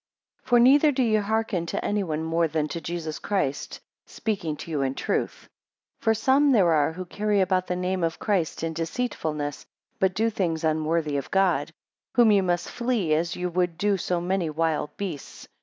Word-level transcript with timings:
For 0.41 0.59
neither 0.59 0.91
do 0.91 1.03
ye 1.03 1.17
hearken 1.17 1.67
to 1.67 1.85
anyone 1.85 2.23
more 2.23 2.47
than 2.47 2.67
to 2.69 2.81
Jesus 2.81 3.19
Christ 3.19 3.81
speaking 4.07 4.55
to 4.57 4.71
you 4.71 4.81
in 4.81 4.95
truth. 4.95 5.41
6 5.43 5.49
For 5.99 6.13
some 6.15 6.53
there 6.53 6.71
are 6.71 6.93
who 6.93 7.05
carry 7.05 7.39
about 7.39 7.67
the 7.67 7.75
name 7.75 8.03
of 8.03 8.17
Christ 8.17 8.63
in 8.63 8.73
deceitfulness, 8.73 9.67
but 9.99 10.15
do 10.15 10.31
things 10.31 10.63
unworthy 10.63 11.17
of 11.17 11.29
God; 11.29 11.71
whom 12.15 12.31
ye 12.31 12.41
must 12.41 12.71
flee, 12.71 13.13
as 13.13 13.35
ye 13.35 13.45
would 13.45 13.77
do 13.77 13.95
so 13.95 14.19
many 14.19 14.49
wild 14.49 14.89
beasts. 14.97 15.47